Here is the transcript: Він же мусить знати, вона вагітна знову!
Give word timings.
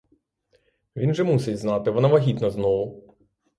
Він 0.95 1.13
же 1.13 1.23
мусить 1.23 1.57
знати, 1.57 1.91
вона 1.91 2.07
вагітна 2.07 2.49
знову! 2.49 3.15